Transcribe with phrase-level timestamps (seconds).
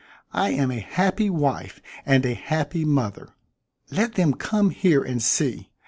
[0.33, 3.35] I am a happy wife and a happy mother.
[3.91, 5.69] Let them come here and see.